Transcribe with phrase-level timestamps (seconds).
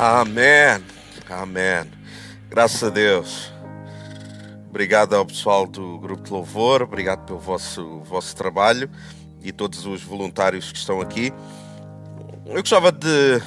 [0.00, 0.80] Amém.
[1.28, 1.90] Amém.
[2.48, 3.52] Graças a Deus.
[4.70, 8.88] Obrigado ao pessoal do Grupo de Louvor, obrigado pelo vosso, vosso trabalho
[9.42, 11.32] e todos os voluntários que estão aqui.
[12.46, 13.42] Eu gostava de,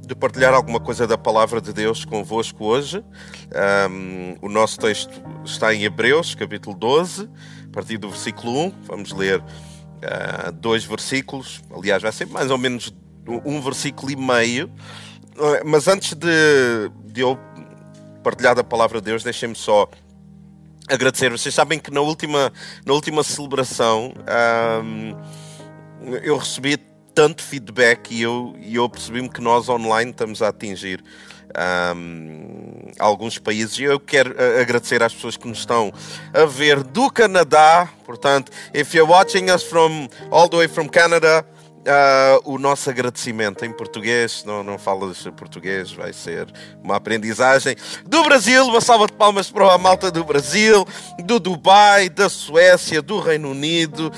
[0.00, 3.04] de partilhar alguma coisa da palavra de Deus convosco hoje.
[3.90, 5.12] Um, o nosso texto
[5.44, 7.28] está em Hebreus, capítulo 12,
[7.66, 8.72] a partir do versículo 1.
[8.84, 12.94] Vamos ler uh, dois versículos, aliás, vai ser mais ou menos
[13.44, 14.72] um versículo e meio.
[15.64, 17.38] Mas antes de, de eu
[18.22, 19.88] partilhar da palavra de Deus, deixem-me só
[20.88, 21.30] agradecer.
[21.30, 22.52] Vocês sabem que na última,
[22.84, 24.12] na última celebração
[24.84, 25.14] um,
[26.22, 26.76] eu recebi
[27.14, 31.02] tanto feedback e eu, e eu percebi-me que nós online estamos a atingir
[31.96, 33.78] um, alguns países.
[33.78, 35.92] E eu quero agradecer às pessoas que nos estão
[36.32, 37.88] a ver do Canadá.
[38.04, 41.46] Portanto, if you're watching us from all the way from Canada,
[41.86, 46.48] Uh, o nosso agradecimento em português, não, não falas português, vai ser
[46.82, 47.76] uma aprendizagem.
[48.04, 50.84] Do Brasil, uma salva de palmas para a malta do Brasil,
[51.24, 54.12] do Dubai, da Suécia, do Reino Unido,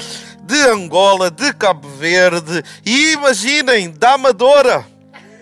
[0.44, 4.86] de Angola, de Cabo Verde e imaginem, da Amadora.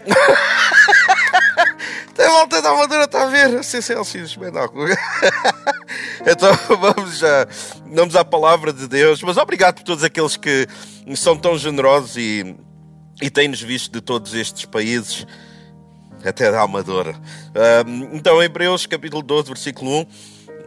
[2.12, 3.62] Tem volta da Amadora, está a ver?
[3.62, 4.88] CCLX espetáculo.
[6.26, 7.46] então vamos, já,
[7.86, 9.22] vamos à palavra de Deus.
[9.22, 10.66] Mas obrigado por todos aqueles que
[11.14, 12.56] são tão generosos e,
[13.22, 15.26] e têm-nos visto de todos estes países,
[16.24, 17.14] até da Amadora.
[18.12, 20.06] então, Hebreus capítulo 12, versículo 1.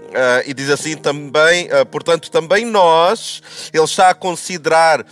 [0.09, 5.05] Uh, e diz assim também, uh, portanto, também nós, ele está a considerar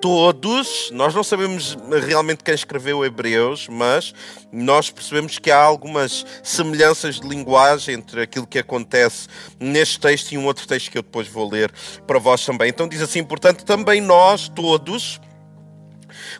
[0.00, 1.76] todos, nós não sabemos
[2.06, 4.14] realmente quem escreveu Hebreus, mas
[4.52, 9.26] nós percebemos que há algumas semelhanças de linguagem entre aquilo que acontece
[9.58, 11.72] neste texto e um outro texto que eu depois vou ler
[12.06, 12.68] para vós também.
[12.68, 15.20] Então diz assim, portanto, também nós todos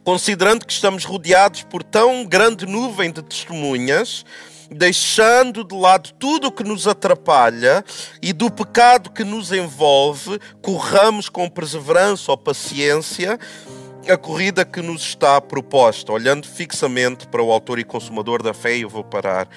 [0.03, 4.25] considerando que estamos rodeados por tão grande nuvem de testemunhas,
[4.71, 7.85] deixando de lado tudo o que nos atrapalha
[8.23, 13.39] e do pecado que nos envolve, corramos com perseverança ou paciência
[14.11, 18.77] a corrida que nos está proposta, olhando fixamente para o autor e consumador da fé,
[18.77, 19.49] eu vou parar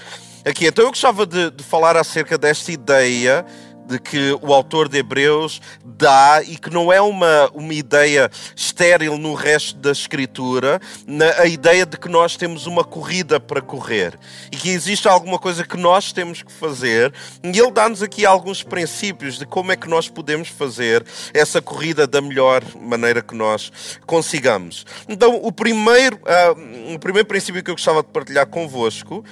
[0.46, 0.68] aqui.
[0.68, 3.46] Então eu gostava de, de falar acerca desta ideia
[3.88, 9.18] de que o autor de Hebreus dá e que não é uma, uma ideia estéril
[9.18, 14.18] no resto da Escritura, na, a ideia de que nós temos uma corrida para correr
[14.52, 17.14] e que existe alguma coisa que nós temos que fazer.
[17.44, 22.06] E ele dá-nos aqui alguns princípios de como é que nós podemos fazer essa corrida
[22.06, 23.72] da melhor maneira que nós
[24.06, 24.86] consigamos.
[25.08, 29.24] Então, o primeiro, uh, o primeiro princípio que eu gostava de partilhar convosco uh,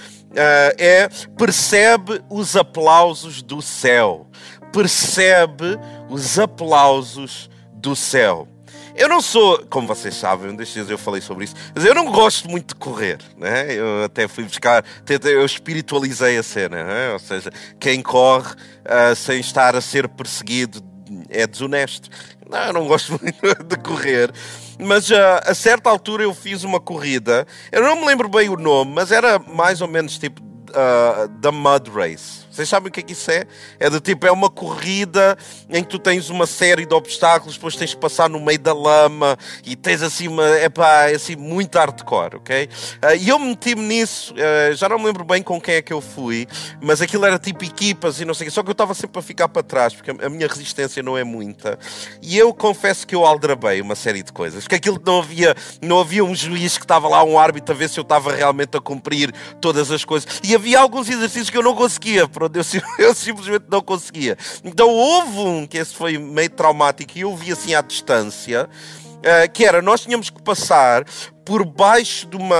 [0.77, 4.27] é percebe os aplausos do céu.
[4.75, 8.45] Percebe os aplausos do céu.
[8.93, 12.49] Eu não sou, como vocês sabem, deixa eu falei sobre isso, mas eu não gosto
[12.49, 13.73] muito de correr, né?
[13.73, 14.83] Eu até fui buscar,
[15.23, 17.13] eu espiritualizei a cena, né?
[17.13, 20.81] ou seja, quem corre uh, sem estar a ser perseguido
[21.29, 22.09] é desonesto.
[22.49, 24.29] Não, eu não gosto muito de correr,
[24.77, 25.15] mas uh,
[25.45, 29.09] a certa altura eu fiz uma corrida, eu não me lembro bem o nome, mas
[29.09, 32.44] era mais ou menos tipo uh, da Mud Race.
[32.55, 33.45] Vocês sabem o que é que isso é?
[33.77, 35.37] É do tipo, é uma corrida
[35.69, 38.73] em que tu tens uma série de obstáculos, depois tens que passar no meio da
[38.73, 40.47] lama e tens assim uma.
[40.47, 42.69] É pá, é assim muito hardcore, ok?
[43.03, 45.91] Uh, e eu meti-me nisso, uh, já não me lembro bem com quem é que
[45.91, 46.47] eu fui,
[46.81, 48.53] mas aquilo era tipo equipas e não sei o quê.
[48.53, 51.25] Só que eu estava sempre a ficar para trás, porque a minha resistência não é
[51.25, 51.77] muita.
[52.21, 55.99] E eu confesso que eu aldrabei uma série de coisas, porque aquilo não havia, não
[55.99, 58.79] havia um juiz que estava lá, um árbitro, a ver se eu estava realmente a
[58.79, 60.39] cumprir todas as coisas.
[60.41, 62.27] E havia alguns exercícios que eu não conseguia.
[62.27, 62.63] Pronto, eu,
[63.05, 64.37] eu simplesmente não conseguia.
[64.63, 68.69] Então houve um que esse foi meio traumático e eu vi assim à distância.
[69.15, 71.03] Uh, que era, nós tínhamos que passar
[71.43, 72.55] por baixo de uma,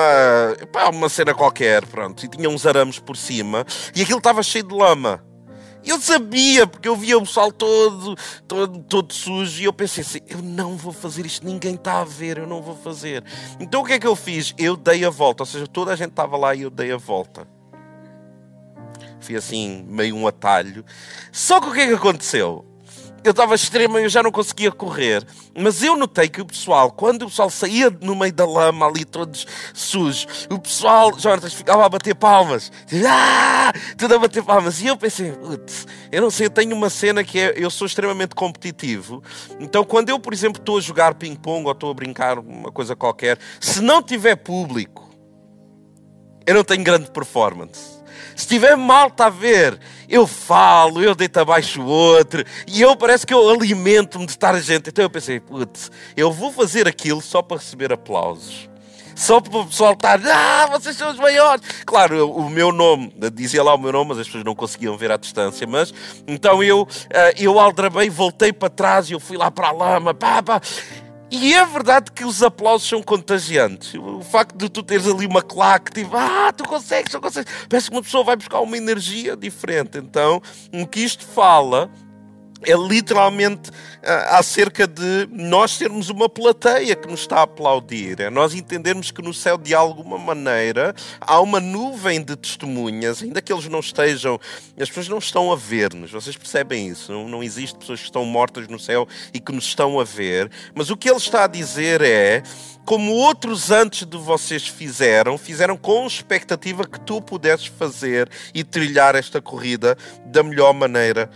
[0.71, 3.63] pá, uma cena qualquer, pronto, e tinha uns arames por cima,
[3.95, 5.23] e aquilo estava cheio de lama.
[5.85, 8.15] Eu sabia, porque eu via o sol todo,
[8.47, 12.03] todo, todo sujo, e eu pensei assim: eu não vou fazer isto, ninguém está a
[12.03, 13.23] ver, eu não vou fazer.
[13.59, 14.53] Então o que é que eu fiz?
[14.57, 16.97] Eu dei a volta, ou seja, toda a gente estava lá e eu dei a
[16.97, 17.47] volta.
[19.19, 20.85] Fui assim, meio um atalho.
[21.31, 22.65] Só que o que é que aconteceu?
[23.25, 25.25] eu estava extrema e eu já não conseguia correr.
[25.57, 29.03] Mas eu notei que o pessoal, quando o pessoal saía no meio da lama ali
[29.03, 32.71] todos sujos, o pessoal, Jonas, ficava a bater palmas.
[33.07, 33.73] Ah!
[33.97, 34.79] Tudo a bater palmas.
[34.79, 37.87] E eu pensei, putz, eu não sei, eu tenho uma cena que é, eu sou
[37.87, 39.23] extremamente competitivo.
[39.59, 42.95] Então quando eu, por exemplo, estou a jogar ping-pong ou estou a brincar uma coisa
[42.95, 45.09] qualquer, se não tiver público,
[46.45, 47.94] eu não tenho grande performance.
[48.35, 49.79] Se estiver mal, está a ver.
[50.07, 54.53] Eu falo, eu deito abaixo o outro e eu parece que eu alimento-me de estar
[54.53, 54.89] a gente.
[54.89, 58.69] Então eu pensei, putz, eu vou fazer aquilo só para receber aplausos.
[59.15, 61.63] Só para o pessoal estar, ah, vocês são os maiores.
[61.85, 65.09] Claro, o meu nome, dizia lá o meu nome, mas as pessoas não conseguiam ver
[65.09, 65.65] à distância.
[65.65, 65.93] Mas
[66.27, 70.13] então eu, eh, eu aldrabei, voltei para trás e eu fui lá para a lama,
[70.13, 70.61] pá, pá.
[71.31, 73.93] E é verdade que os aplausos são contagiantes.
[73.95, 77.51] O facto de tu teres ali uma claque, tipo, ah, tu consegues, tu consegues.
[77.67, 79.97] Parece que uma pessoa vai buscar uma energia diferente.
[79.97, 80.41] Então,
[80.71, 81.89] o que isto fala
[82.65, 83.73] é literalmente uh,
[84.31, 88.19] acerca de nós termos uma plateia que nos está a aplaudir.
[88.19, 93.41] É nós entendermos que no céu, de alguma maneira, há uma nuvem de testemunhas, ainda
[93.41, 94.39] que eles não estejam,
[94.79, 96.11] as pessoas não estão a ver-nos.
[96.11, 97.11] Vocês percebem isso?
[97.11, 100.49] Não, não existe pessoas que estão mortas no céu e que nos estão a ver.
[100.73, 102.43] Mas o que ele está a dizer é
[102.85, 109.15] como outros antes de vocês fizeram, fizeram com expectativa que tu pudesses fazer e trilhar
[109.15, 111.29] esta corrida da melhor maneira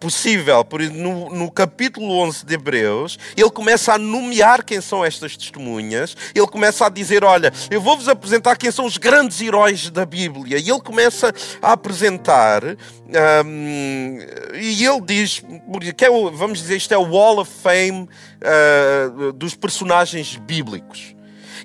[0.00, 0.64] possível.
[0.64, 6.16] Por no, no capítulo 11 de Hebreus, ele começa a nomear quem são estas testemunhas.
[6.34, 10.58] Ele começa a dizer: Olha, eu vou-vos apresentar quem são os grandes heróis da Bíblia.
[10.58, 12.62] E ele começa a apresentar.
[13.44, 14.18] Um,
[14.54, 15.42] e ele diz:
[15.96, 18.08] que é o, Vamos dizer, isto é o Wall of Fame
[18.40, 21.14] uh, dos personagens bíblicos.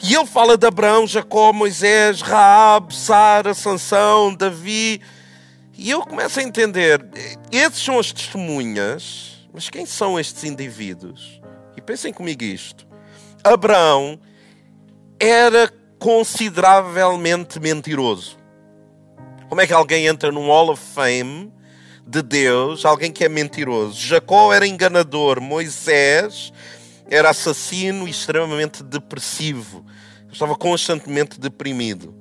[0.03, 5.01] E ele fala de Abraão, Jacó, Moisés, Raab, Sara, Sansão, Davi.
[5.77, 7.05] E eu começo a entender,
[7.51, 11.41] esses são as testemunhas, mas quem são estes indivíduos?
[11.75, 12.87] E pensem comigo isto.
[13.43, 14.17] Abraão
[15.19, 18.37] era consideravelmente mentiroso.
[19.49, 21.51] Como é que alguém entra num Hall of Fame
[22.07, 23.99] de Deus, alguém que é mentiroso?
[23.99, 26.53] Jacó era enganador, Moisés
[27.09, 29.85] era assassino e extremamente depressivo.
[30.31, 32.15] Estava constantemente deprimido.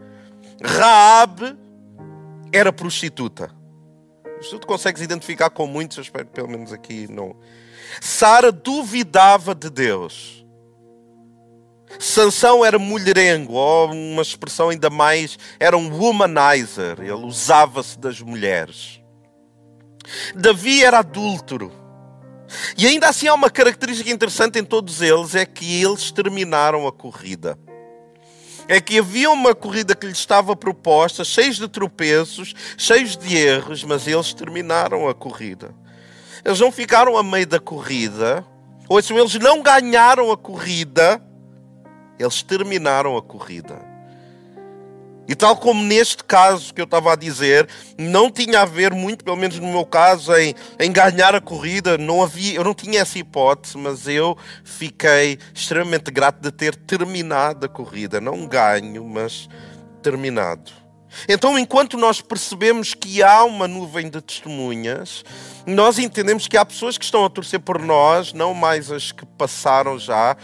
[0.62, 1.56] Raab
[2.54, 3.50] era prostituta.
[4.40, 7.36] Se tu consegues identificar com muitos, eu espero pelo menos aqui não.
[8.00, 10.44] Sara duvidava de Deus.
[11.98, 19.00] Sansão era mulherengo, ou uma expressão ainda mais, era um womanizer, ele usava-se das mulheres.
[20.34, 21.72] Davi era adúltero.
[22.76, 26.92] E ainda assim há uma característica interessante em todos eles, é que eles terminaram a
[26.92, 27.58] corrida
[28.68, 33.84] é que havia uma corrida que lhes estava proposta, cheios de tropeços, cheios de erros,
[33.84, 35.74] mas eles terminaram a corrida.
[36.44, 38.44] Eles não ficaram a meio da corrida,
[38.88, 41.22] ou se eles não ganharam a corrida,
[42.18, 43.93] eles terminaram a corrida.
[45.26, 47.66] E tal como neste caso que eu estava a dizer,
[47.98, 51.96] não tinha a ver muito, pelo menos no meu caso, em, em ganhar a corrida,
[51.96, 57.64] não havia, eu não tinha essa hipótese, mas eu fiquei extremamente grato de ter terminado
[57.64, 58.20] a corrida.
[58.20, 59.48] Não ganho, mas
[60.02, 60.70] terminado.
[61.28, 65.24] Então, enquanto nós percebemos que há uma nuvem de testemunhas,
[65.66, 69.24] nós entendemos que há pessoas que estão a torcer por nós, não mais as que
[69.24, 70.36] passaram já.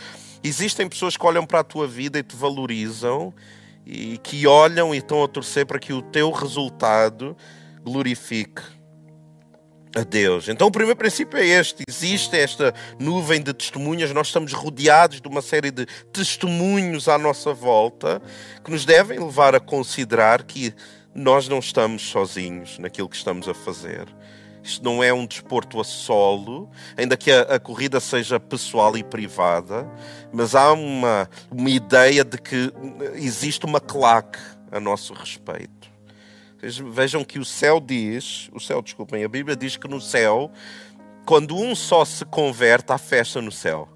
[0.43, 3.35] Existem pessoas que olham para a tua vida e te valorizam
[3.85, 7.37] e que olham e estão a torcer para que o teu resultado
[7.83, 8.63] glorifique
[9.97, 10.49] a Deus.
[10.49, 15.29] Então o primeiro princípio é este: existe esta nuvem de testemunhas, nós estamos rodeados de
[15.29, 18.23] uma série de testemunhos à nossa volta
[18.65, 20.75] que nos devem levar a considerar que
[21.15, 24.07] nós não estamos sozinhos naquilo que estamos a fazer.
[24.63, 29.03] Isto não é um desporto a solo, ainda que a, a, corrida seja pessoal e
[29.03, 29.89] privada,
[30.33, 32.73] mas há uma, uma ideia de que
[33.15, 34.39] existe uma claque
[34.71, 35.91] a nosso respeito.
[36.93, 40.51] Vejam que o céu diz, o céu, desculpem, a Bíblia diz que no céu,
[41.25, 43.89] quando um só se converte, há festa no céu.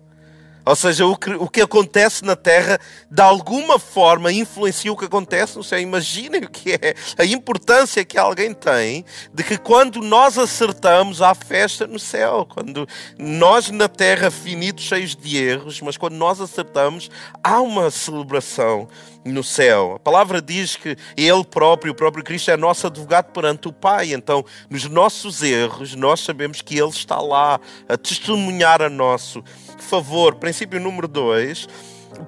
[0.66, 2.80] Ou seja, o que, o que acontece na Terra,
[3.10, 5.78] de alguma forma, influencia o que acontece no céu.
[5.78, 11.34] Imaginem o que é a importância que alguém tem de que quando nós acertamos, há
[11.34, 12.46] festa no céu.
[12.48, 17.10] Quando nós na Terra, finitos, cheios de erros, mas quando nós acertamos,
[17.42, 18.88] há uma celebração
[19.24, 19.94] no céu.
[19.96, 24.12] A palavra diz que Ele próprio, o próprio Cristo, é nosso advogado perante o Pai.
[24.12, 29.42] Então, nos nossos erros, nós sabemos que Ele está lá a testemunhar a nosso
[29.82, 30.36] favor.
[30.36, 31.66] Princípio número dois.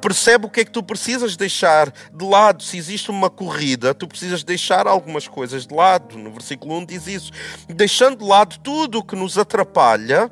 [0.00, 2.62] Percebe o que é que tu precisas deixar de lado.
[2.62, 6.18] Se existe uma corrida, tu precisas deixar algumas coisas de lado.
[6.18, 7.32] No versículo 1 diz isso.
[7.68, 10.30] Deixando de lado tudo o que nos atrapalha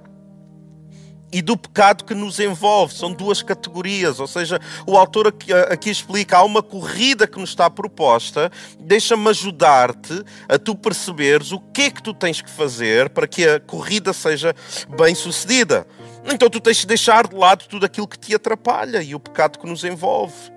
[1.35, 2.95] e do pecado que nos envolve.
[2.95, 7.51] São duas categorias, ou seja, o autor aqui, aqui explica: há uma corrida que nos
[7.51, 13.11] está proposta, deixa-me ajudar-te a tu perceberes o que é que tu tens que fazer
[13.11, 14.55] para que a corrida seja
[14.97, 15.85] bem sucedida.
[16.33, 19.59] Então tu tens de deixar de lado tudo aquilo que te atrapalha e o pecado
[19.59, 20.54] que nos envolve.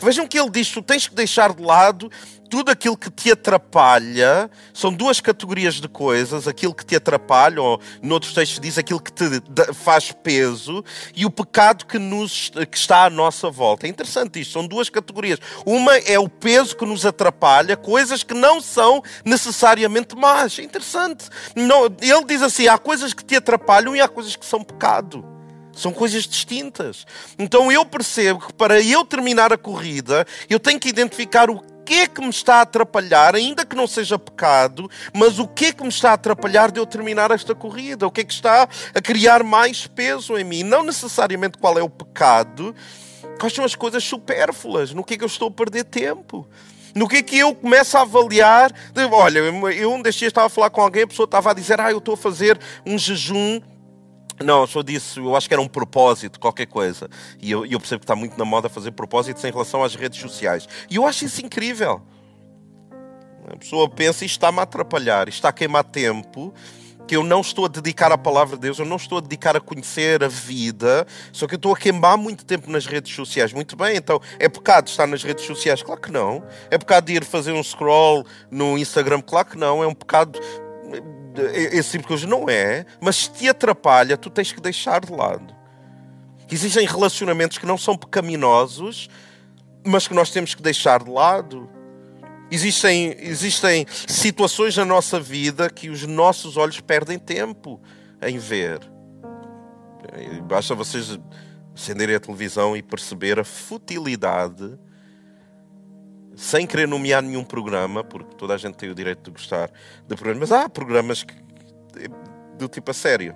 [0.00, 2.10] Vejam que ele diz: tu tens que deixar de lado
[2.46, 4.50] tudo aquilo que te atrapalha.
[4.72, 9.12] São duas categorias de coisas: aquilo que te atrapalha, ou noutros textos diz aquilo que
[9.12, 9.24] te
[9.74, 13.86] faz peso, e o pecado que, nos, que está à nossa volta.
[13.86, 15.38] É interessante isto: são duas categorias.
[15.64, 20.58] Uma é o peso que nos atrapalha, coisas que não são necessariamente más.
[20.58, 21.28] É interessante.
[21.54, 25.35] Não, ele diz assim: há coisas que te atrapalham e há coisas que são pecado.
[25.76, 27.06] São coisas distintas.
[27.38, 32.00] Então eu percebo que para eu terminar a corrida, eu tenho que identificar o que
[32.00, 35.72] é que me está a atrapalhar, ainda que não seja pecado, mas o que é
[35.72, 38.06] que me está a atrapalhar de eu terminar esta corrida?
[38.06, 40.62] O que é que está a criar mais peso em mim?
[40.64, 42.74] Não necessariamente qual é o pecado,
[43.38, 46.48] quais são as coisas supérfluas, no que é que eu estou a perder tempo.
[46.92, 48.72] No que é que eu começo a avaliar?
[49.12, 51.78] Olha, eu um destes dias estava a falar com alguém, a pessoa estava a dizer:
[51.78, 53.60] Ah, eu estou a fazer um jejum
[54.44, 57.08] não, só disse, eu acho que era um propósito, qualquer coisa.
[57.40, 60.20] E eu, eu, percebo que está muito na moda fazer propósitos em relação às redes
[60.20, 60.68] sociais.
[60.90, 62.02] E eu acho isso incrível.
[63.50, 66.52] A pessoa pensa, isto está-me a atrapalhar, isto está a queimar tempo,
[67.06, 69.56] que eu não estou a dedicar à palavra de Deus, eu não estou a dedicar
[69.56, 73.52] a conhecer a vida, só que eu estou a queimar muito tempo nas redes sociais.
[73.52, 75.82] Muito bem, então é pecado estar nas redes sociais?
[75.82, 76.44] Claro que não.
[76.70, 79.20] É pecado ir fazer um scroll no Instagram?
[79.20, 79.82] Claro que não.
[79.82, 80.40] É um pecado
[81.42, 82.26] esse tipo de coisa.
[82.26, 85.54] Não é, mas se te atrapalha, tu tens que deixar de lado.
[86.50, 89.08] Existem relacionamentos que não são pecaminosos,
[89.84, 91.68] mas que nós temos que deixar de lado.
[92.50, 97.80] Existem, existem situações na nossa vida que os nossos olhos perdem tempo
[98.22, 98.80] em ver.
[100.44, 101.18] Basta vocês
[101.74, 104.78] acenderem a televisão e perceber a futilidade
[106.36, 109.70] sem querer nomear nenhum programa, porque toda a gente tem o direito de gostar
[110.06, 111.34] de programas, mas há programas que,
[112.58, 113.34] do tipo a sério.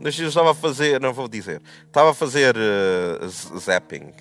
[0.00, 4.12] Neste eu estava a fazer, não vou dizer, estava a fazer uh, zapping.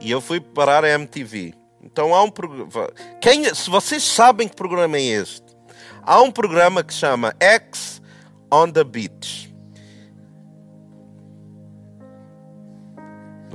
[0.00, 1.54] E eu fui parar a MTV.
[1.80, 2.90] Então há um programa.
[3.20, 5.46] Quem, se vocês sabem que programa é este,
[6.02, 8.02] há um programa que chama X
[8.52, 9.45] on the Beach.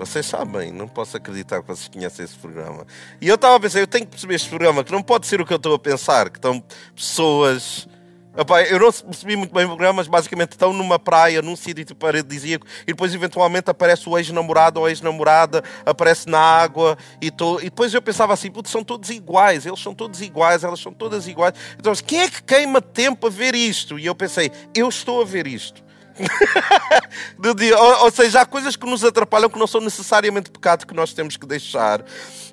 [0.01, 2.87] Vocês sabem, não posso acreditar que vocês conhecem esse programa.
[3.21, 5.39] E eu estava a pensar, eu tenho que perceber este programa, que não pode ser
[5.39, 6.61] o que eu estou a pensar, que estão
[6.95, 7.87] pessoas.
[8.35, 11.85] Opa, eu não percebi muito bem o programa, mas basicamente estão numa praia, num sítio
[11.85, 17.59] tipo paradisíaco, e depois eventualmente aparece o ex-namorado ou ex-namorada, aparece na água, e, tô,
[17.59, 20.91] e depois eu pensava assim, putz, são todos iguais, eles são todos iguais, elas são
[20.91, 21.53] todas iguais.
[21.77, 23.99] Então, quem é que queima tempo a ver isto?
[23.99, 25.90] E eu pensei, eu estou a ver isto.
[27.37, 27.77] do dia.
[27.77, 31.13] Ou, ou, seja, há coisas que nos atrapalham que não são necessariamente pecado que nós
[31.13, 32.03] temos que deixar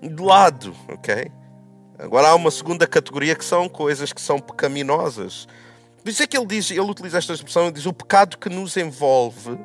[0.03, 1.31] de lado, ok?
[1.99, 5.49] Agora há uma segunda categoria que são coisas que são pecaminosas.
[6.03, 8.49] Por isso é que ele diz, ele utiliza esta expressão, ele diz o pecado que
[8.49, 9.59] nos envolve.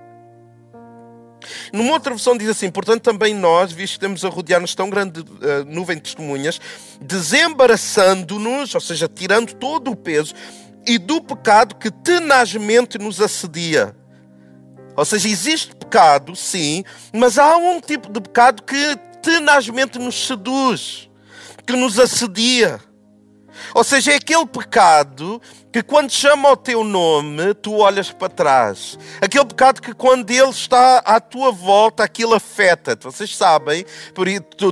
[1.71, 5.19] Numa outra versão diz assim, portanto também nós, visto que temos a rodear-nos tão grande
[5.19, 5.25] uh,
[5.67, 6.59] nuvem de testemunhas,
[7.01, 10.33] desembaraçando-nos, ou seja, tirando todo o peso
[10.85, 13.95] e do pecado que tenazmente nos assedia.
[14.95, 21.09] Ou seja, existe pecado, sim, mas há um tipo de pecado que tenazmente nos seduz,
[21.65, 22.79] que nos assedia.
[23.73, 25.41] Ou seja, é aquele pecado
[25.73, 28.95] que quando chama o teu nome, tu olhas para trás.
[29.19, 33.05] Aquele pecado que quando ele está à tua volta, aquilo afeta-te.
[33.05, 33.83] Vocês sabem,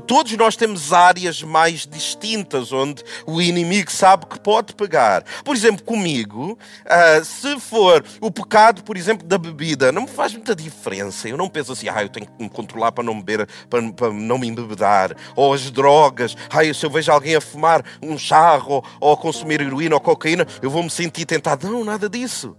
[0.06, 5.24] todos nós temos áreas mais distintas onde o inimigo sabe que pode pegar.
[5.44, 6.56] Por exemplo, comigo,
[6.86, 11.28] uh, se for o pecado, por exemplo, da bebida, não me faz muita diferença.
[11.28, 14.14] Eu não penso assim, ah, eu tenho que me controlar para não beber, para, para
[14.14, 15.16] não me embebedar.
[15.36, 19.62] Ou as drogas, ah, se eu vejo alguém a fumar um charro ou a consumir
[19.62, 21.70] heroína ou cocaína, eu vou me sentir tentado.
[21.70, 22.56] Não, nada disso.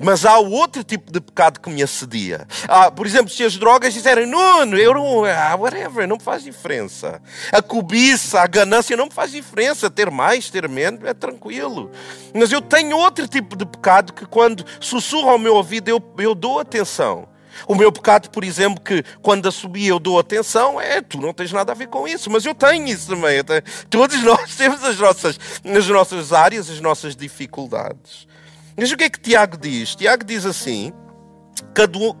[0.00, 2.46] Mas há outro tipo de pecado que me assedia.
[2.68, 7.20] Ah, por exemplo, se as drogas disserem, não, eu não, ah, whatever, não faz diferença.
[7.50, 9.90] A cobiça, a ganância não me faz diferença.
[9.90, 11.90] Ter mais, ter menos, é tranquilo.
[12.32, 16.34] Mas eu tenho outro tipo de pecado que quando sussurra ao meu ouvido, eu, eu
[16.34, 17.28] dou atenção.
[17.66, 21.52] O meu pecado, por exemplo, que quando assobi eu dou atenção, é tu não tens
[21.52, 23.42] nada a ver com isso, mas eu tenho isso também.
[23.42, 28.26] Tenho, todos nós temos as nossas, as nossas áreas, as nossas dificuldades.
[28.76, 29.94] Mas o que é que Tiago diz?
[29.94, 30.92] Tiago diz assim: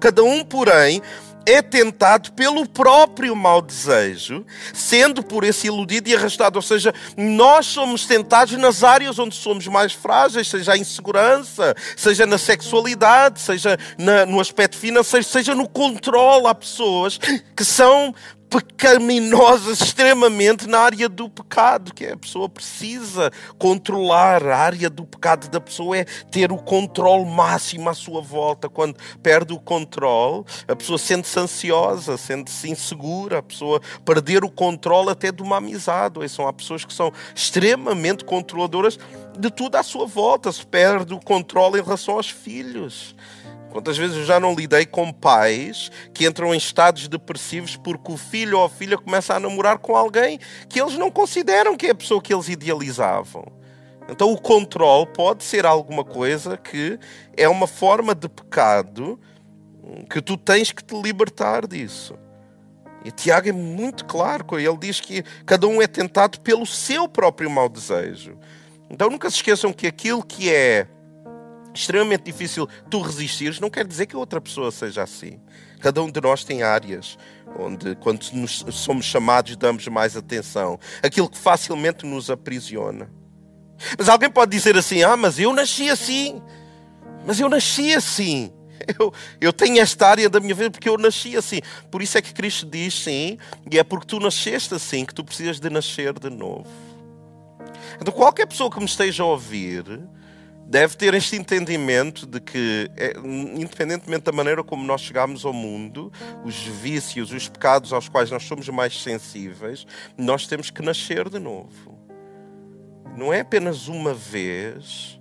[0.00, 1.00] cada um, porém,
[1.48, 6.56] é tentado pelo próprio mau desejo, sendo por esse iludido e arrastado.
[6.56, 12.26] Ou seja, nós somos tentados nas áreas onde somos mais frágeis, seja a insegurança, seja
[12.26, 16.46] na sexualidade, seja na, no aspecto financeiro, seja no controle.
[16.46, 17.18] Há pessoas
[17.56, 18.14] que são
[18.48, 24.46] pecaminosas extremamente na área do pecado, que é a pessoa precisa controlar.
[24.46, 28.68] A área do pecado da pessoa é ter o controle máximo à sua volta.
[28.68, 35.10] Quando perde o controle, a pessoa sente-se ansiosa, sente-se insegura, a pessoa perder o controle
[35.10, 36.26] até de uma amizade.
[36.28, 38.98] São há pessoas que são extremamente controladoras
[39.38, 43.14] de tudo à sua volta, se perde o controle em relação aos filhos
[43.70, 48.16] Quantas vezes eu já não lidei com pais que entram em estados depressivos porque o
[48.16, 51.90] filho ou a filha começa a namorar com alguém que eles não consideram que é
[51.90, 53.44] a pessoa que eles idealizavam.
[54.08, 56.98] Então o controle pode ser alguma coisa que
[57.36, 59.20] é uma forma de pecado
[60.10, 62.14] que tu tens que te libertar disso.
[63.04, 67.50] E Tiago é muito claro ele, diz que cada um é tentado pelo seu próprio
[67.50, 68.36] mau desejo.
[68.90, 70.88] Então nunca se esqueçam que aquilo que é
[71.74, 75.40] extremamente difícil tu resistires, não quer dizer que a outra pessoa seja assim.
[75.80, 77.16] Cada um de nós tem áreas
[77.56, 80.78] onde, quando nos somos chamados, damos mais atenção.
[81.02, 83.10] Aquilo que facilmente nos aprisiona.
[83.96, 86.42] Mas alguém pode dizer assim: Ah, mas eu nasci assim.
[87.24, 88.52] Mas eu nasci assim.
[88.98, 91.60] Eu, eu tenho esta área da minha vida porque eu nasci assim.
[91.90, 93.36] Por isso é que Cristo diz sim,
[93.70, 96.68] e é porque tu nasceste assim que tu precisas de nascer de novo.
[98.00, 99.84] Então, qualquer pessoa que me esteja a ouvir,
[100.68, 106.12] deve ter este entendimento de que, é, independentemente da maneira como nós chegamos ao mundo,
[106.44, 111.38] os vícios, os pecados aos quais nós somos mais sensíveis, nós temos que nascer de
[111.38, 111.98] novo.
[113.16, 115.18] Não é apenas uma vez,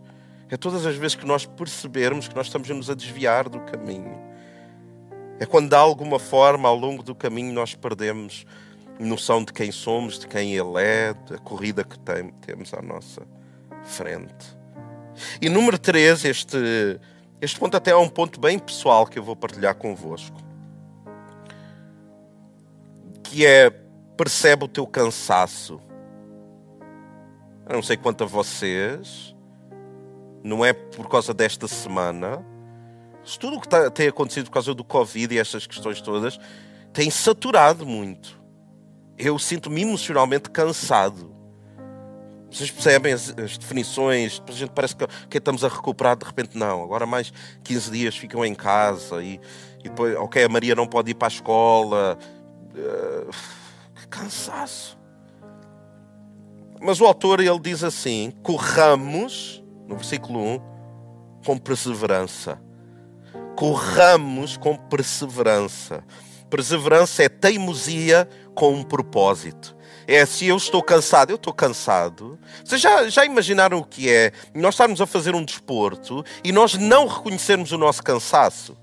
[0.49, 4.19] é todas as vezes que nós percebermos que nós estamos a nos desviar do caminho.
[5.39, 8.45] É quando, de alguma forma, ao longo do caminho, nós perdemos
[8.99, 13.21] noção de quem somos, de quem Ele é, da corrida que tem, temos à nossa
[13.83, 14.57] frente.
[15.41, 16.57] E número 3, este,
[17.39, 20.37] este ponto até é um ponto bem pessoal que eu vou partilhar convosco.
[23.23, 23.69] Que é
[24.17, 25.79] percebe o teu cansaço.
[27.69, 29.35] Eu não sei quanto a vocês,
[30.43, 32.43] não é por causa desta semana.
[33.23, 36.39] Se tudo o que tá, tem acontecido por causa do Covid e estas questões todas
[36.93, 38.41] tem saturado muito.
[39.17, 41.36] Eu sinto-me emocionalmente cansado.
[42.49, 44.41] Vocês percebem as, as, definições?
[44.47, 46.81] A gente parece que, que estamos a recuperar, de repente não.
[46.81, 47.31] Agora mais
[47.63, 49.39] 15 dias ficam em casa e,
[49.79, 52.17] e depois, ok, a Maria não pode ir para a escola.
[52.73, 53.31] Uh,
[53.95, 54.97] que cansaço.
[56.79, 60.61] Mas o autor ele diz assim: corramos, no versículo 1,
[61.45, 62.61] com perseverança.
[63.55, 66.03] Corramos com perseverança.
[66.49, 69.76] Perseverança é teimosia com um propósito
[70.07, 72.39] é se eu estou cansado, eu estou cansado.
[72.63, 76.75] Vocês já, já imaginaram o que é nós estarmos a fazer um desporto e nós
[76.75, 78.77] não reconhecermos o nosso cansaço?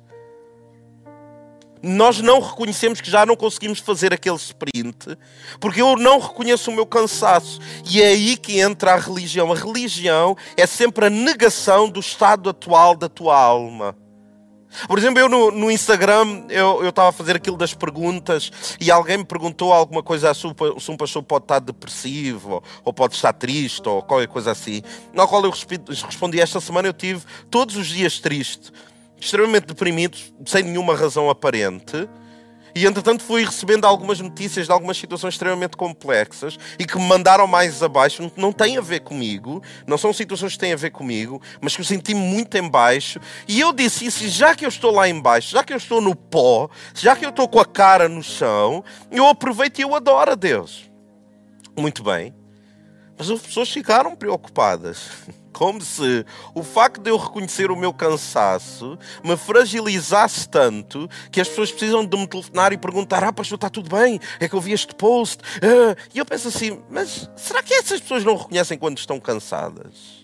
[1.83, 5.19] Nós não reconhecemos que já não conseguimos fazer aquele sprint,
[5.61, 7.61] porque eu não reconheço o meu cansaço.
[7.91, 9.53] E é aí que entra a religião.
[9.53, 13.95] A religião é sempre a negação do estado atual da tua alma.
[14.87, 19.19] Por exemplo, eu no, no Instagram, eu estava a fazer aquilo das perguntas e alguém
[19.19, 23.33] me perguntou alguma coisa assim, se um pastor pode estar depressivo, ou, ou pode estar
[23.33, 24.83] triste, ou qualquer coisa assim.
[25.13, 28.73] Na qual eu respondi, esta semana eu tive todos os dias triste,
[29.21, 32.09] extremamente deprimido, sem nenhuma razão aparente.
[32.75, 37.47] E entretanto fui recebendo algumas notícias de algumas situações extremamente complexas e que me mandaram
[37.47, 38.33] mais abaixo.
[38.37, 41.83] Não tem a ver comigo, não são situações que têm a ver comigo, mas que
[41.83, 43.21] eu senti muito em baixo.
[43.47, 46.01] E eu disse isso, já que eu estou lá em baixo, já que eu estou
[46.01, 49.95] no pó, já que eu estou com a cara no chão, eu aproveito e eu
[49.95, 50.91] adoro a Deus.
[51.79, 52.35] Muito bem.
[53.17, 55.11] Mas as pessoas ficaram preocupadas.
[55.55, 61.49] Como se o facto de eu reconhecer o meu cansaço me fragilizasse tanto que as
[61.49, 64.21] pessoas precisam de me telefonar e perguntar: Ah, pastor, está tudo bem?
[64.41, 65.39] É que eu vi este post.
[65.63, 65.97] Ah.
[66.13, 70.24] E eu penso assim: Mas será que essas pessoas não reconhecem quando estão cansadas?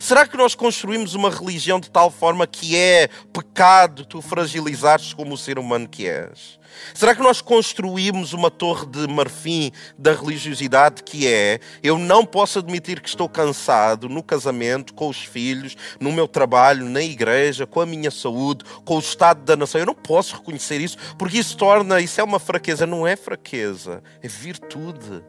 [0.00, 5.34] Será que nós construímos uma religião de tal forma que é pecado tu fragilizares como
[5.34, 6.58] o ser humano que és?
[6.94, 12.58] Será que nós construímos uma torre de marfim da religiosidade que é eu não posso
[12.58, 17.80] admitir que estou cansado no casamento, com os filhos, no meu trabalho, na igreja, com
[17.80, 19.80] a minha saúde, com o estado da nação?
[19.80, 22.86] Eu não posso reconhecer isso porque isso torna, isso é uma fraqueza.
[22.86, 25.22] Não é fraqueza, é virtude.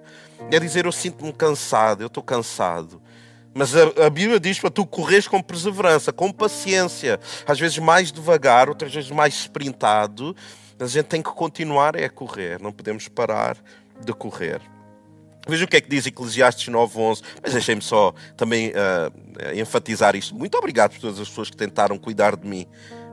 [0.52, 3.02] É dizer eu sinto-me cansado, eu estou cansado.
[3.60, 8.10] Mas a, a, Bíblia diz para tu correres com perseverança, com paciência, às vezes mais
[8.10, 10.34] devagar, outras vezes mais sprintado,
[10.80, 13.58] mas a gente tem que continuar é a correr, não podemos parar
[14.00, 14.62] de correr.
[15.46, 20.34] Veja o que é que diz Eclesiastes 9.11, mas deixem-me só também uh, enfatizar isto.
[20.34, 22.66] Muito obrigado por todas as pessoas que tentaram cuidar de mim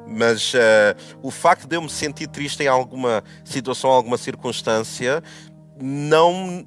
[0.07, 5.25] Mas uh, o facto de eu me sentir triste em alguma situação, alguma circunstância,
[5.77, 6.65] não,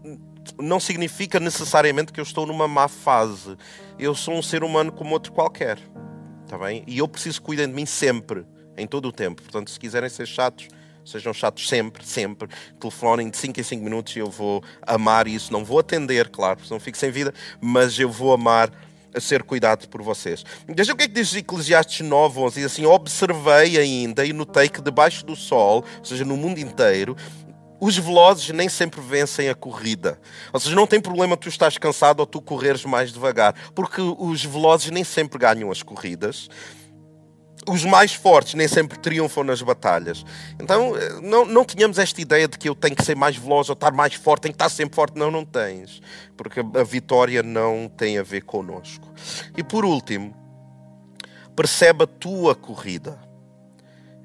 [0.61, 3.57] não significa necessariamente que eu estou numa má fase.
[3.97, 5.79] Eu sou um ser humano como outro qualquer.
[6.43, 6.83] Está bem?
[6.87, 8.45] E eu preciso que cuidem de mim sempre,
[8.77, 9.41] em todo o tempo.
[9.41, 10.67] Portanto, se quiserem ser chatos,
[11.05, 12.49] sejam chatos sempre, sempre.
[12.79, 15.53] Telefonem de 5 em 5 minutos e eu vou amar isso.
[15.53, 18.71] Não vou atender, claro, porque não fico sem vida, mas eu vou amar
[19.13, 20.43] a ser cuidado por vocês.
[20.67, 24.69] Veja o que é que diz Eclesiastes 9, 11, diz assim, observei ainda e notei
[24.69, 27.15] que debaixo do sol, ou seja, no mundo inteiro,
[27.79, 30.19] os velozes nem sempre vencem a corrida.
[30.51, 34.43] Ou seja, não tem problema tu estás cansado ou tu correres mais devagar, porque os
[34.43, 36.49] velozes nem sempre ganham as corridas
[37.67, 40.25] os mais fortes nem sempre triunfam nas batalhas.
[40.59, 43.69] Então, eh, não, não tínhamos esta ideia de que eu tenho que ser mais veloz
[43.69, 45.17] ou estar mais forte, tenho que estar sempre forte.
[45.17, 46.01] Não, não tens.
[46.35, 49.07] Porque a vitória não tem a ver connosco.
[49.55, 50.35] E por último,
[51.55, 53.28] percebe a tua corrida.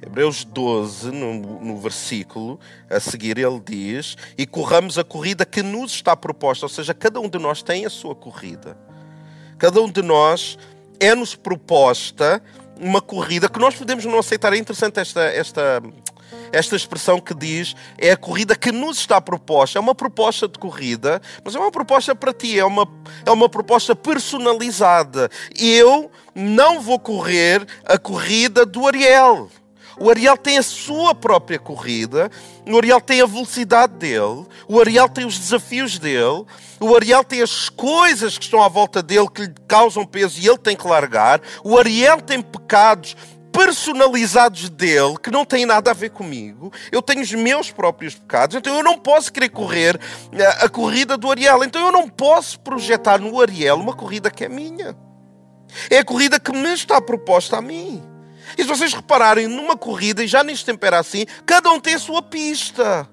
[0.07, 5.93] Hebreus 12, no, no, versículo a seguir, ele diz: E corramos a corrida que nos
[5.93, 8.77] está proposta, ou seja, cada um de nós tem a sua corrida.
[9.57, 10.59] Cada um de nós
[11.01, 12.43] é-nos proposta
[12.79, 14.53] uma corrida que nós podemos não aceitar.
[14.53, 15.83] É interessante esta, esta,
[16.53, 19.79] esta expressão que diz é a corrida que nos está proposta.
[19.79, 22.87] É uma proposta de corrida, mas é uma proposta para ti, é uma,
[23.25, 25.31] é uma proposta personalizada.
[25.59, 29.49] Eu não vou correr a corrida do Ariel.
[29.99, 32.31] O Ariel tem a sua própria corrida,
[32.67, 36.45] o Ariel tem a velocidade dele, o Ariel tem os desafios dele,
[36.81, 40.47] o Ariel tem as coisas que estão à volta dele que lhe causam peso e
[40.47, 43.17] ele tem que largar, o Ariel tem pecados
[43.55, 46.73] personalizados dele que não têm nada a ver comigo.
[46.91, 50.01] Eu tenho os meus próprios pecados, então eu não posso querer correr
[50.33, 51.63] a, a corrida do Ariel.
[51.63, 54.97] Então eu não posso projetar no Ariel uma corrida que é minha.
[55.89, 58.03] É a corrida que me está proposta a mim.
[58.57, 61.95] E se vocês repararem numa corrida, e já neste tempo era assim, cada um tem
[61.95, 63.09] a sua pista.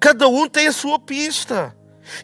[0.00, 1.74] Cada um tem a sua pista.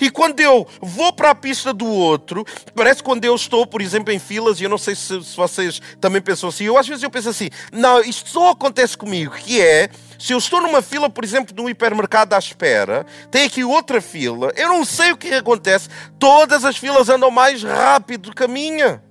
[0.00, 2.44] E quando eu vou para a pista do outro,
[2.74, 5.80] parece quando eu estou, por exemplo, em filas, e eu não sei se, se, vocês
[6.00, 9.60] também pensam assim, eu às vezes eu penso assim, não, isto só acontece comigo, que
[9.60, 13.64] é, se eu estou numa fila, por exemplo, de um hipermercado à espera, tem aqui
[13.64, 18.34] outra fila, eu não sei o que acontece, todas as filas andam mais rápido do
[18.34, 19.02] que a minha.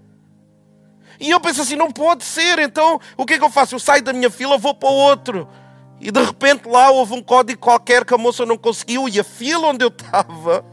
[1.20, 2.60] E eu penso assim: não pode ser.
[2.60, 3.76] Então o que é que eu faço?
[3.76, 5.48] Eu saio da minha fila, vou para outro.
[6.00, 9.24] E de repente lá houve um código qualquer que a moça não conseguiu e a
[9.24, 10.64] fila onde eu estava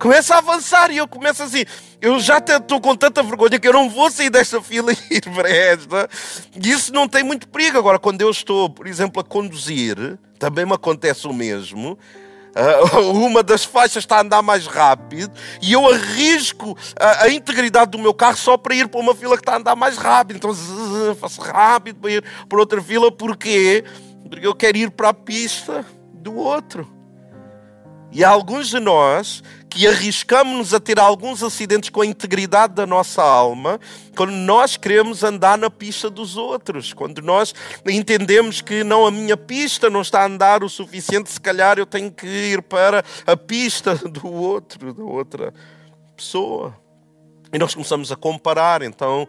[0.00, 1.64] começa a avançar e eu começo assim.
[2.00, 5.20] Eu já estou com tanta vergonha que eu não vou sair desta fila e ir
[5.20, 6.08] para esta.
[6.56, 7.78] E isso não tem muito perigo.
[7.78, 11.98] Agora, quando eu estou, por exemplo, a conduzir, também me acontece o mesmo.
[12.50, 15.32] Uh, uma das faixas está a andar mais rápido
[15.62, 19.36] e eu arrisco a, a, integridade do meu carro só para ir para uma fila
[19.36, 20.36] que está a andar mais rápido.
[20.36, 23.10] Então zzz, faço rápido para ir para outra fila.
[23.12, 23.84] Porquê?
[24.28, 26.99] Porque eu quero ir para a pista do outro.
[28.12, 32.84] E há alguns de nós que arriscamos-nos a ter alguns acidentes com a integridade da
[32.84, 33.78] nossa alma
[34.16, 37.54] quando nós queremos andar na pista dos outros, quando nós
[37.86, 41.86] entendemos que não a minha pista não está a andar o suficiente, se calhar eu
[41.86, 45.54] tenho que ir para a pista do outro, da outra
[46.16, 46.76] pessoa.
[47.52, 49.26] E nós começamos a comparar, então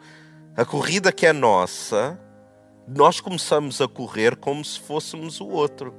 [0.57, 2.19] a corrida que é nossa,
[2.87, 5.93] nós começamos a correr como se fôssemos o outro,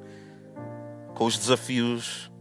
[1.14, 2.32] com os desafios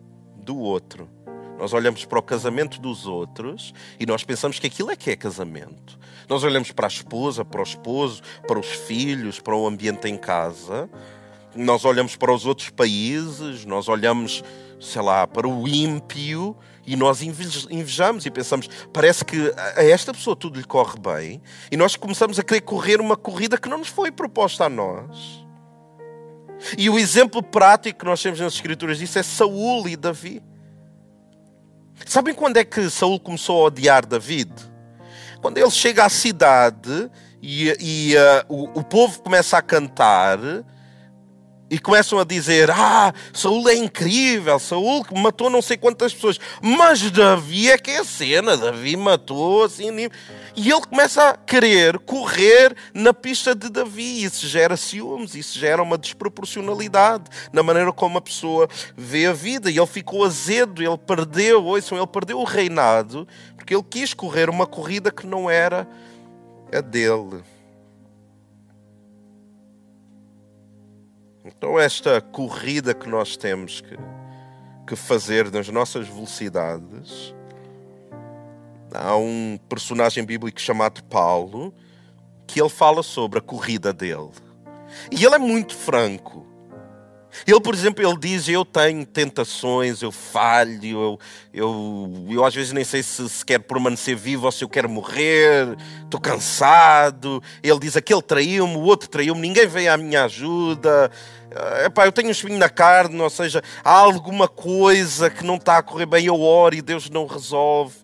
[0.51, 1.09] do outro.
[1.57, 5.15] Nós olhamos para o casamento dos outros e nós pensamos que aquilo é que é
[5.15, 5.97] casamento.
[6.27, 10.17] Nós olhamos para a esposa, para o esposo, para os filhos, para o ambiente em
[10.17, 10.89] casa.
[11.55, 14.43] Nós olhamos para os outros países, nós olhamos,
[14.79, 20.35] sei lá, para o ímpio e nós invejamos e pensamos, parece que a esta pessoa
[20.35, 23.87] tudo lhe corre bem e nós começamos a querer correr uma corrida que não nos
[23.87, 25.40] foi proposta a nós.
[26.77, 30.41] E o exemplo prático que nós temos nas Escrituras disso é Saul e Davi.
[32.05, 34.51] Sabem quando é que Saul começou a odiar David?
[35.41, 37.09] Quando ele chega à cidade
[37.41, 40.37] e, e uh, o, o povo começa a cantar
[41.71, 47.09] e começam a dizer: Ah, Saul é incrível, Saul matou não sei quantas pessoas, mas
[47.09, 49.89] Davi é que é a cena, Davi matou assim.
[50.53, 54.21] E ele começa a querer correr na pista de Davi.
[54.23, 59.71] Isso gera ciúmes, isso gera uma desproporcionalidade na maneira como a pessoa vê a vida.
[59.71, 64.49] E ele ficou azedo, ele perdeu, ouçam, ele perdeu o reinado porque ele quis correr
[64.49, 65.87] uma corrida que não era
[66.73, 67.41] a dele.
[71.61, 73.95] Então, esta corrida que nós temos que,
[74.87, 77.35] que fazer nas nossas velocidades,
[78.91, 81.71] há um personagem bíblico chamado Paulo
[82.47, 84.31] que ele fala sobre a corrida dele.
[85.11, 86.40] E ele é muito franco.
[87.45, 91.19] Ele, por exemplo, ele diz: Eu tenho tentações, eu falho, eu,
[91.53, 94.89] eu, eu às vezes nem sei se, se quero permanecer vivo ou se eu quero
[94.89, 97.41] morrer, estou cansado.
[97.63, 101.11] Ele diz: Aquele traiu-me, o outro traiu-me, ninguém veio à minha ajuda.
[101.51, 105.55] Eh, epá, eu tenho um espinho na carne, ou seja, há alguma coisa que não
[105.55, 107.95] está a correr bem, eu oro e Deus não resolve.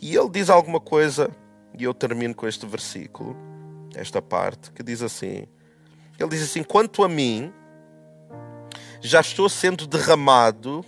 [0.00, 1.30] E ele diz alguma coisa,
[1.78, 3.36] e eu termino com este versículo,
[3.94, 5.46] esta parte, que diz assim:
[6.18, 7.52] Ele diz assim: Quanto a mim
[9.00, 10.84] já estou sendo derramado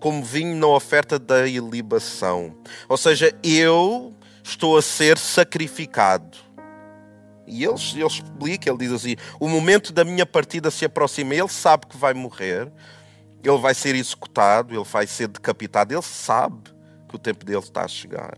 [0.00, 2.56] como vinho na oferta da ilibação.
[2.88, 6.38] Ou seja, eu estou a ser sacrificado.
[7.46, 11.48] E ele, ele explica, ele diz assim: o momento da minha partida se aproxima, ele
[11.48, 12.72] sabe que vai morrer,
[13.42, 16.70] ele vai ser executado, ele vai ser decapitado, ele sabe
[17.08, 18.36] que o tempo dele está a chegar.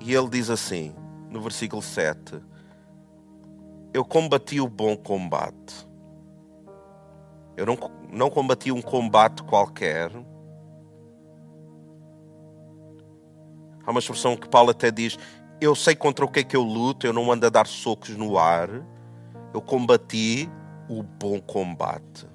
[0.00, 0.92] E ele diz assim,
[1.30, 2.42] no versículo 7:
[3.94, 5.91] Eu combati o bom combate
[7.56, 7.76] eu não,
[8.10, 10.10] não combati um combate qualquer.
[13.84, 15.18] Há uma expressão que Paulo até diz:
[15.60, 18.16] Eu sei contra o que é que eu luto, eu não ando a dar socos
[18.16, 18.68] no ar.
[19.52, 20.48] Eu combati
[20.88, 22.26] o bom combate.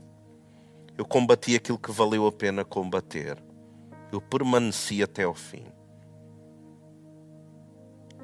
[0.97, 3.37] Eu combati aquilo que valeu a pena combater.
[4.11, 5.65] Eu permaneci até ao fim.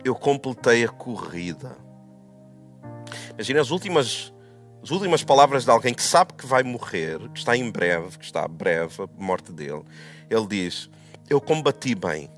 [0.03, 1.77] Eu completei a corrida.
[3.33, 4.32] Imagina as últimas
[4.83, 8.25] as últimas palavras de alguém que sabe que vai morrer, que está em breve, que
[8.25, 9.81] está breve a morte dele,
[10.29, 10.89] ele diz:
[11.29, 12.29] Eu combati bem,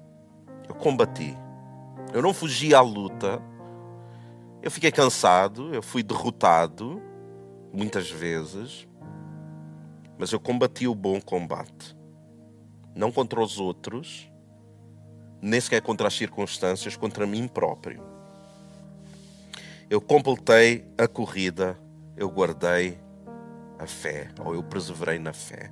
[0.69, 1.35] eu combati,
[2.13, 3.41] eu não fugi à luta,
[4.61, 7.01] eu fiquei cansado, eu fui derrotado
[7.73, 8.87] muitas vezes,
[10.15, 11.97] mas eu combati o bom combate,
[12.93, 14.31] não contra os outros,
[15.41, 18.03] nem sequer contra as circunstâncias, contra mim próprio.
[19.89, 21.83] Eu completei a corrida
[22.17, 22.97] eu guardei
[23.77, 25.69] a fé, ou eu perseverei na fé.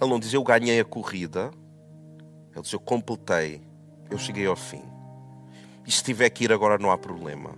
[0.00, 1.50] Ele não diz eu ganhei a corrida,
[2.52, 3.60] ele diz eu completei,
[4.10, 4.82] eu cheguei ao fim.
[5.86, 7.54] E se tiver que ir agora não há problema.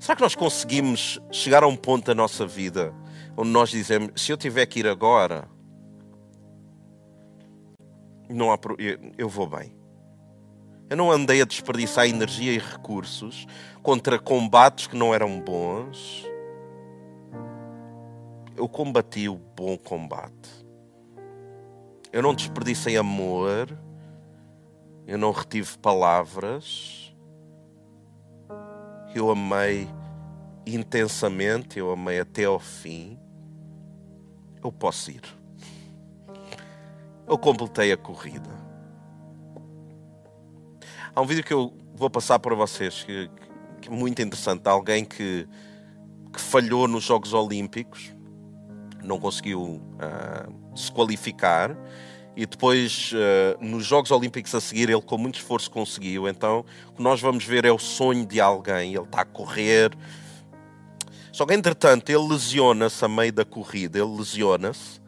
[0.00, 2.94] Será que nós conseguimos chegar a um ponto da nossa vida
[3.36, 5.48] onde nós dizemos: se eu tiver que ir agora,
[8.28, 8.58] não há,
[9.18, 9.83] eu vou bem.
[10.88, 13.46] Eu não andei a desperdiçar energia e recursos
[13.82, 16.24] contra combates que não eram bons.
[18.56, 20.64] Eu combati o bom combate.
[22.12, 23.76] Eu não desperdicei amor.
[25.06, 27.14] Eu não retive palavras.
[29.14, 29.88] Eu amei
[30.66, 33.18] intensamente, eu amei até ao fim.
[34.62, 35.22] Eu posso ir.
[37.26, 38.63] Eu completei a corrida.
[41.16, 43.30] Há um vídeo que eu vou passar para vocês que,
[43.80, 44.66] que é muito interessante.
[44.66, 45.46] Alguém que,
[46.32, 48.12] que falhou nos Jogos Olímpicos,
[49.00, 51.76] não conseguiu uh, se qualificar
[52.34, 56.26] e depois uh, nos Jogos Olímpicos a seguir ele com muito esforço conseguiu.
[56.26, 58.96] Então o que nós vamos ver é o sonho de alguém.
[58.96, 59.96] Ele está a correr.
[61.30, 64.00] Só que entretanto ele lesiona-se a meio da corrida.
[64.00, 65.00] Ele lesiona-se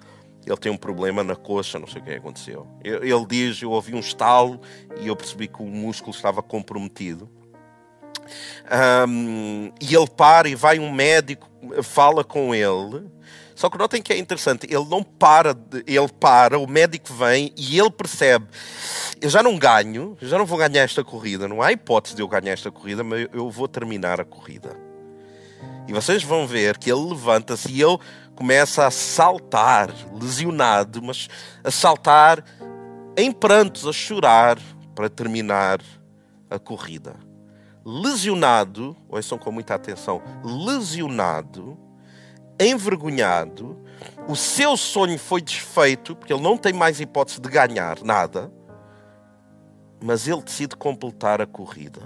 [0.47, 2.67] ele tem um problema na coxa, não sei o que aconteceu.
[2.83, 4.61] Ele diz: Eu ouvi um estalo
[5.01, 7.29] e eu percebi que o músculo estava comprometido.
[9.09, 11.49] Um, e ele para e vai um médico,
[11.83, 13.05] fala com ele.
[13.55, 15.57] Só que notem que é interessante, ele não para,
[15.87, 18.47] ele para, o médico vem e ele percebe:
[19.21, 22.29] eu já não ganho, já não vou ganhar esta corrida, não há hipótese de eu
[22.29, 24.77] ganhar esta corrida, mas eu vou terminar a corrida.
[25.89, 27.99] E vocês vão ver que ele levanta-se e ele
[28.37, 31.27] começa a saltar, lesionado, mas
[31.65, 32.45] a saltar
[33.17, 34.59] em prantos, a chorar
[34.95, 35.81] para terminar
[36.51, 37.17] a corrida.
[37.85, 41.79] Lesionado, ouçam com muita atenção, lesionado,
[42.61, 43.83] envergonhado,
[44.29, 48.53] o seu sonho foi desfeito, porque ele não tem mais hipótese de ganhar nada,
[50.03, 52.03] mas ele decide completar a corrida.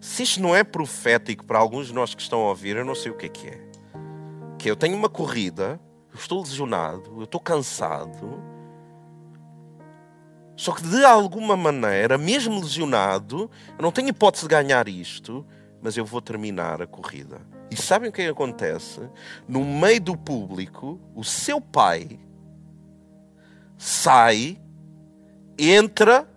[0.00, 2.94] Se isto não é profético para alguns de nós que estão a ouvir, eu não
[2.94, 3.71] sei o que é que é
[4.62, 5.80] que eu tenho uma corrida,
[6.12, 8.40] eu estou lesionado, eu estou cansado.
[10.56, 15.44] Só que de alguma maneira, mesmo lesionado, eu não tenho hipótese de ganhar isto,
[15.82, 17.40] mas eu vou terminar a corrida.
[17.72, 19.00] E sabem o que, é acontece?
[19.48, 22.20] No meio do público, o seu pai
[23.76, 24.60] sai,
[25.58, 26.28] entra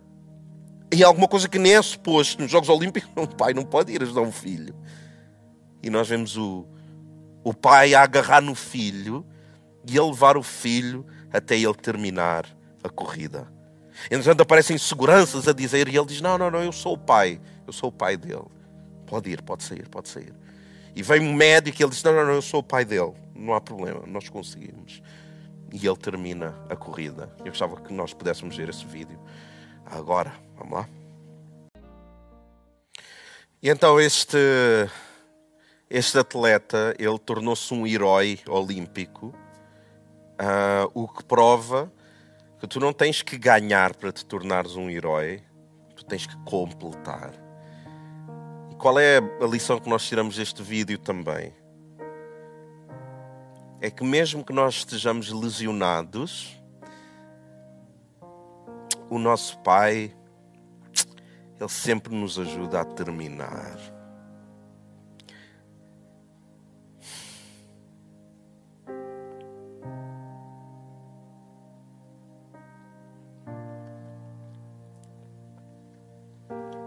[0.91, 2.41] e alguma coisa que nem é suposto.
[2.41, 4.73] Nos Jogos Olímpicos, um pai não pode ir ajudar um filho.
[5.83, 6.65] E nós vemos o,
[7.45, 9.23] o pai a agarrar no filho
[9.88, 12.43] e a levar o filho até ele terminar
[12.84, 13.47] a corrida.
[14.10, 17.39] Entretanto, aparecem seguranças a dizer, e ele diz: Não, não, não, eu sou o pai,
[17.67, 18.47] eu sou o pai dele.
[19.05, 20.34] Pode ir, pode sair, pode sair.
[20.95, 23.13] E vem um médico e ele diz: Não, não, não, eu sou o pai dele,
[23.36, 25.03] não há problema, nós conseguimos.
[25.71, 27.31] E ele termina a corrida.
[27.39, 29.19] Eu gostava que nós pudéssemos ver esse vídeo
[29.86, 30.34] agora.
[30.58, 30.89] Vamos lá.
[33.62, 34.38] E então este,
[35.89, 41.91] este atleta, ele tornou-se um herói olímpico, uh, o que prova
[42.60, 45.43] que tu não tens que ganhar para te tornares um herói,
[45.95, 47.32] tu tens que completar.
[48.71, 51.54] E qual é a lição que nós tiramos deste vídeo também?
[53.80, 56.60] É que mesmo que nós estejamos lesionados,
[59.10, 60.15] o nosso Pai
[61.60, 63.94] ele sempre nos ajuda a terminar.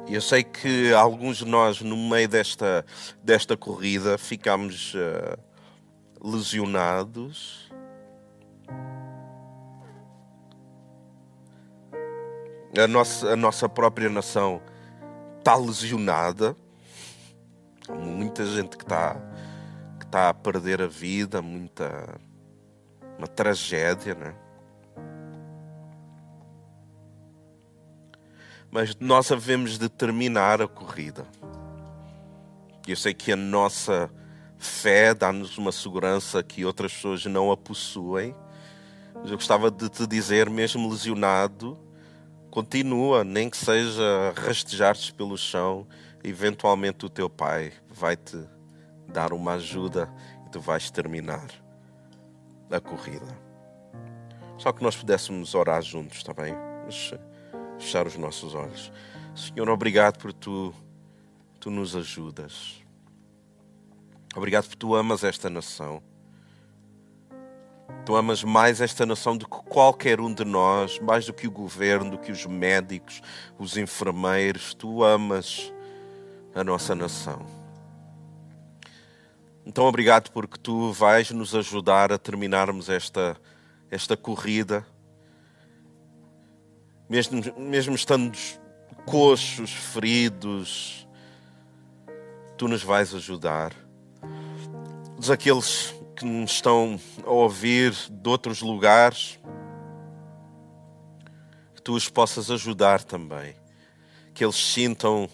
[0.09, 2.85] E eu sei que alguns de nós, no meio desta,
[3.23, 5.39] desta corrida, ficamos uh,
[6.23, 7.69] lesionados
[12.77, 14.61] a nossa, a nossa própria nação
[15.39, 16.57] está lesionada.
[17.89, 19.15] Há muita gente que está,
[19.99, 22.21] que está a perder a vida, muita.
[23.17, 24.35] uma tragédia, né?
[28.71, 31.27] Mas nós havemos de terminar a corrida.
[32.87, 34.11] Eu sei que a nossa
[34.59, 38.35] fé dá-nos uma segurança que outras pessoas não a possuem.
[39.15, 41.79] Mas eu gostava de te dizer, mesmo lesionado,
[42.51, 45.87] Continua, nem que seja rastejar-te pelo chão,
[46.25, 48.43] eventualmente o teu pai vai te
[49.07, 50.13] dar uma ajuda
[50.47, 51.47] e tu vais terminar
[52.71, 53.39] a corrida.
[54.57, 56.55] Só que nós pudéssemos orar juntos, está bem?
[56.81, 57.15] Vamos
[57.79, 58.93] fechar os nossos olhos.
[59.35, 60.75] Senhor, obrigado por tu,
[61.61, 62.83] tu nos ajudas.
[64.35, 66.03] Obrigado por tu amas esta nação.
[68.05, 71.51] Tu amas mais esta nação do que qualquer um de nós, mais do que o
[71.51, 73.21] governo, do que os médicos,
[73.59, 74.75] os enfermeiros.
[74.75, 75.73] Tu amas
[76.55, 77.47] a nossa nação.
[79.65, 83.37] Então, obrigado porque tu vais nos ajudar a terminarmos esta,
[83.91, 84.87] esta corrida,
[87.09, 88.37] mesmo, mesmo estando
[89.07, 91.09] coxos, feridos,
[92.57, 93.73] tu nos vais ajudar.
[95.15, 99.41] Todos aqueles que nos estão a ouvir de outros lugares,
[101.75, 103.55] que tu os possas ajudar também,
[104.35, 105.29] que eles sintam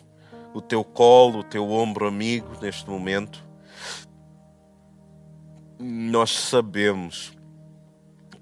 [0.53, 3.43] o teu colo, o teu ombro amigo neste momento.
[5.79, 7.33] Nós sabemos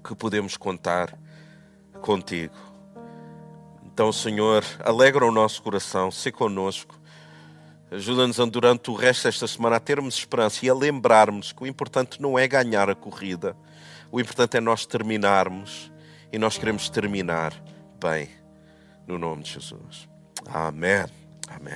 [0.03, 1.17] que podemos contar
[2.01, 2.53] contigo.
[3.93, 6.99] Então, Senhor, alegra o nosso coração, se conosco
[7.93, 12.19] Ajuda-nos durante o resto desta semana a termos esperança e a lembrarmos que o importante
[12.19, 13.55] não é ganhar a corrida,
[14.11, 15.91] o importante é nós terminarmos
[16.31, 17.53] e nós queremos terminar
[18.01, 18.29] bem,
[19.05, 20.09] no nome de Jesus.
[20.47, 21.05] Amém.
[21.47, 21.71] Amém.